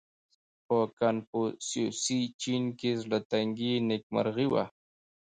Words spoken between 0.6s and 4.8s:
•په کنفوسیوسي چین کې زړهتنګي نېکمرغي وه.